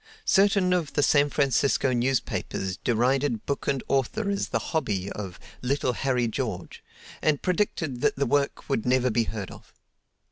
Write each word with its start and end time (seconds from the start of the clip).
Certain 0.25 0.73
of 0.73 0.93
the 0.93 1.03
San 1.03 1.29
Francisco 1.29 1.93
newspapers 1.93 2.75
derided 2.77 3.45
book 3.45 3.67
and 3.67 3.83
author 3.87 4.31
as 4.31 4.47
the 4.47 4.57
"hobby" 4.73 5.11
of 5.11 5.39
"little 5.61 5.93
Harry 5.93 6.27
George," 6.27 6.83
and 7.21 7.43
predicted 7.43 8.01
that 8.01 8.15
the 8.15 8.25
work 8.25 8.67
would 8.67 8.83
never 8.83 9.11
be 9.11 9.25
heard 9.25 9.51
of. 9.51 9.71